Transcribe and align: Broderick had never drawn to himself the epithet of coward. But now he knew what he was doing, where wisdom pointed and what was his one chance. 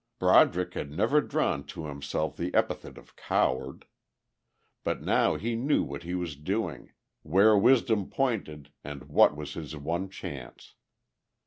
Broderick 0.17 0.73
had 0.73 0.89
never 0.89 1.21
drawn 1.21 1.63
to 1.65 1.85
himself 1.85 2.35
the 2.35 2.51
epithet 2.55 2.97
of 2.97 3.15
coward. 3.15 3.85
But 4.83 5.03
now 5.03 5.35
he 5.35 5.55
knew 5.55 5.83
what 5.83 6.01
he 6.01 6.15
was 6.15 6.35
doing, 6.35 6.93
where 7.21 7.55
wisdom 7.55 8.09
pointed 8.09 8.71
and 8.83 9.03
what 9.09 9.37
was 9.37 9.53
his 9.53 9.75
one 9.77 10.09
chance. 10.09 10.73